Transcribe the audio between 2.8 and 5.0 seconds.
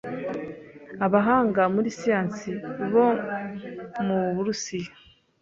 bo mu Burusiya